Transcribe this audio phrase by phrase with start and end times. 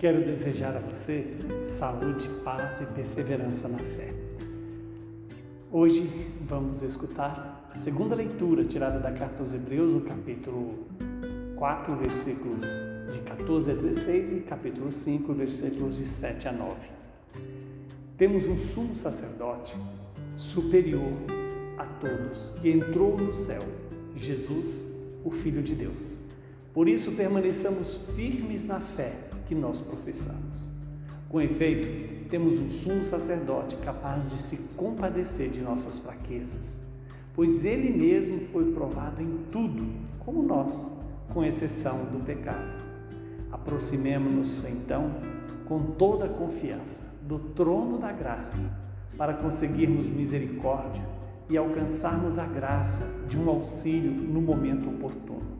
[0.00, 1.26] Quero desejar a você
[1.62, 4.14] saúde, paz e perseverança na fé.
[5.70, 6.08] Hoje
[6.48, 10.86] vamos escutar a segunda leitura tirada da carta aos Hebreus, no capítulo
[11.54, 12.62] 4, versículos
[13.12, 16.74] de 14 a 16 e capítulo 5, versículos de 7 a 9.
[18.16, 19.76] Temos um sumo sacerdote
[20.34, 21.12] superior
[21.76, 23.62] a todos que entrou no céu,
[24.16, 24.86] Jesus,
[25.22, 26.22] o Filho de Deus.
[26.72, 30.70] Por isso permaneçamos firmes na fé que nós professamos.
[31.28, 36.78] Com efeito, temos um sumo sacerdote capaz de se compadecer de nossas fraquezas,
[37.34, 40.92] pois ele mesmo foi provado em tudo, como nós,
[41.30, 42.80] com exceção do pecado.
[43.50, 45.10] Aproximemo-nos então
[45.64, 48.64] com toda a confiança do trono da graça,
[49.18, 51.02] para conseguirmos misericórdia
[51.48, 55.58] e alcançarmos a graça de um auxílio no momento oportuno.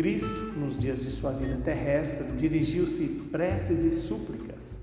[0.00, 4.80] Cristo, nos dias de sua vida terrestre, dirigiu-se preces e súplicas,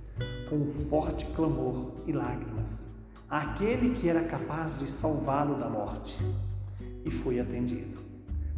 [0.48, 2.86] com um forte clamor e lágrimas,
[3.28, 6.20] àquele que era capaz de salvá-lo da morte,
[7.04, 7.98] e foi atendido,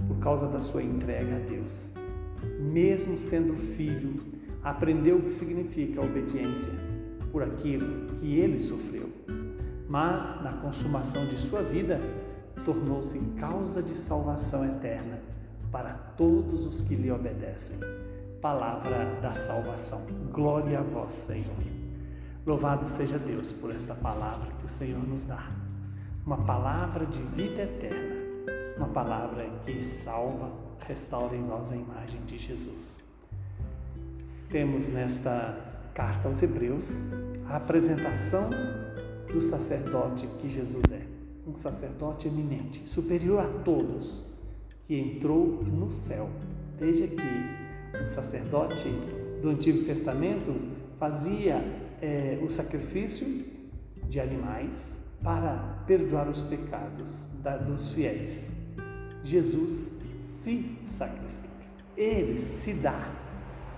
[0.06, 1.94] por causa da sua entrega a Deus.
[2.60, 4.22] Mesmo sendo filho,
[4.62, 6.74] aprendeu o que significa obediência
[7.32, 9.10] por aquilo que ele sofreu.
[9.88, 12.02] Mas, na consumação de sua vida,
[12.66, 15.30] tornou-se causa de salvação eterna
[15.72, 17.78] para todos os que lhe obedecem.
[18.42, 20.06] Palavra da salvação.
[20.32, 21.56] Glória a vós, Senhor.
[22.46, 25.50] Louvado seja Deus por esta palavra que o Senhor nos dá.
[26.26, 28.20] Uma palavra de vida eterna.
[28.78, 30.52] Uma palavra que salva,
[30.88, 33.04] restaura em nós a imagem de Jesus.
[34.50, 35.58] Temos nesta
[35.94, 36.98] carta aos Hebreus
[37.50, 38.50] a apresentação
[39.32, 41.06] do sacerdote que Jesus é.
[41.46, 44.39] Um sacerdote eminente, superior a todos
[44.90, 46.28] que entrou no céu.
[46.80, 48.90] Desde que o sacerdote
[49.40, 50.52] do Antigo Testamento
[50.98, 51.64] fazia
[52.02, 53.46] é, o sacrifício
[54.10, 58.52] de animais para perdoar os pecados da, dos fiéis.
[59.24, 63.14] Jesus se sacrifica, ele se dá,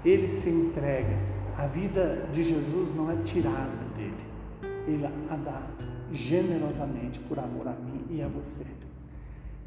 [0.06, 1.18] ele se entrega.
[1.58, 4.16] A vida de Jesus não é tirada dele,
[4.88, 5.62] ele a dá
[6.10, 8.66] generosamente por amor a mim e a você.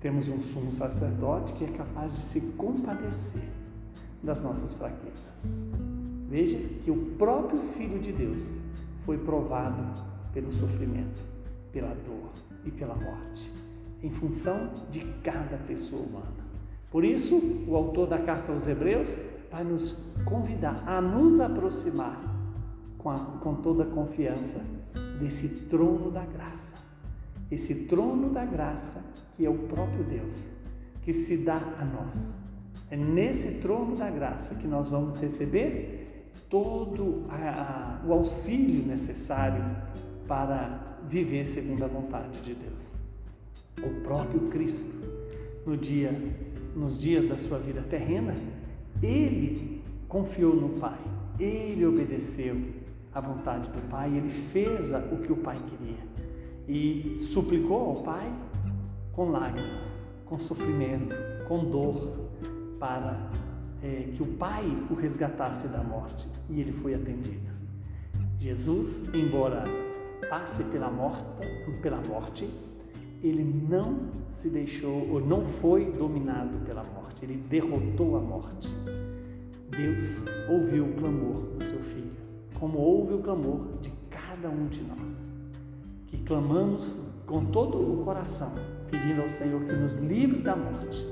[0.05, 3.49] Temos um sumo sacerdote que é capaz de se compadecer
[4.23, 5.63] das nossas fraquezas.
[6.29, 8.59] Veja que o próprio Filho de Deus
[8.99, 9.83] foi provado
[10.31, 11.25] pelo sofrimento,
[11.73, 12.31] pela dor
[12.67, 13.51] e pela morte,
[14.03, 16.45] em função de cada pessoa humana.
[16.91, 19.17] Por isso, o autor da carta aos Hebreus
[19.51, 22.21] vai nos convidar a nos aproximar
[22.99, 24.61] com, a, com toda a confiança
[25.19, 26.84] desse trono da graça
[27.55, 30.53] esse trono da graça que é o próprio Deus,
[31.03, 32.35] que se dá a nós.
[32.91, 39.65] É nesse trono da graça que nós vamos receber todo a, a, o auxílio necessário
[40.29, 42.95] para viver segundo a vontade de Deus.
[43.83, 44.95] O próprio Cristo,
[45.67, 46.13] no dia,
[46.77, 48.35] nos dias da sua vida terrena,
[49.03, 51.01] ele confiou no Pai,
[51.39, 52.57] ele obedeceu
[53.13, 56.15] à vontade do Pai, ele fez o que o Pai queria
[56.69, 58.33] e suplicou ao Pai
[59.13, 61.15] com lágrimas, com sofrimento,
[61.47, 62.25] com dor,
[62.79, 63.31] para
[63.83, 67.53] é, que o Pai o resgatasse da morte e ele foi atendido.
[68.39, 69.65] Jesus, embora
[70.29, 71.25] passe pela morte,
[71.83, 72.49] pela morte,
[73.23, 78.69] ele não se deixou ou não foi dominado pela morte, ele derrotou a morte.
[79.71, 82.13] Deus ouviu o clamor do seu filho,
[82.59, 85.34] como ouve o clamor de cada um de nós
[86.15, 88.53] que clamamos com todo o coração,
[88.91, 91.05] pedindo ao Senhor que nos livre da morte.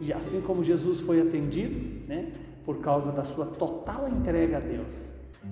[0.00, 2.30] E assim como Jesus foi atendido, né,
[2.64, 5.08] por causa da sua total entrega a Deus,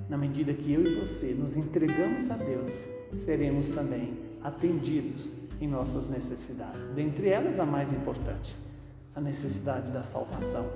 [0.08, 6.08] na medida que eu e você nos entregamos a Deus, seremos também atendidos em nossas
[6.08, 6.94] necessidades.
[6.94, 8.54] Dentre elas, a mais importante,
[9.14, 10.66] a necessidade da salvação.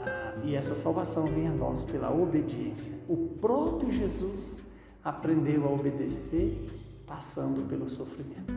[0.00, 2.90] Ah, e essa salvação vem a nós pela obediência.
[3.08, 4.60] O próprio Jesus
[5.04, 6.58] aprendeu a obedecer
[7.08, 8.52] passando pelo sofrimento.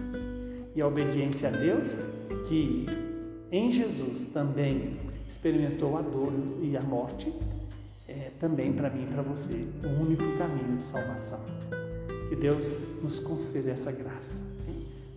[0.76, 2.04] E a obediência a Deus,
[2.48, 2.86] que
[3.52, 6.32] em Jesus também experimentou a dor
[6.62, 7.34] e a morte,
[8.08, 11.40] é também para mim e para você o único caminho de salvação.
[12.30, 14.42] Que Deus nos conceda essa graça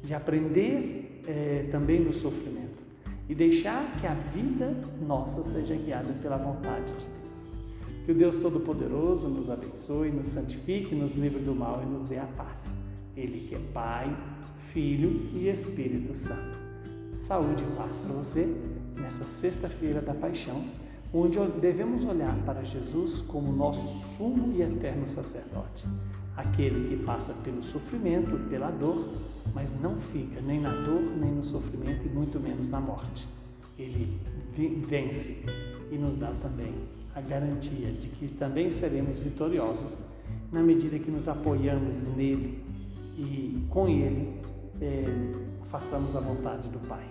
[0.02, 2.82] de aprender é, também no sofrimento
[3.28, 7.52] e deixar que a vida nossa seja guiada pela vontade de Deus.
[8.04, 12.18] Que o Deus Todo-Poderoso nos abençoe, nos santifique, nos livre do mal e nos dê
[12.18, 12.66] a paz.
[13.16, 14.16] Ele que é Pai,
[14.72, 16.58] Filho e Espírito Santo.
[17.12, 18.44] Saúde e paz para você
[18.96, 20.64] nessa sexta-feira da paixão,
[21.12, 25.86] onde devemos olhar para Jesus como nosso sumo e eterno sacerdote,
[26.36, 29.08] aquele que passa pelo sofrimento, pela dor,
[29.54, 33.28] mas não fica nem na dor, nem no sofrimento e muito menos na morte.
[33.78, 34.18] Ele
[34.88, 35.44] vence
[35.92, 36.74] e nos dá também
[37.14, 39.98] a garantia de que também seremos vitoriosos
[40.50, 42.64] na medida que nos apoiamos nele
[43.74, 44.40] com ele
[44.80, 45.04] é,
[45.64, 47.04] façamos a vontade do Pai.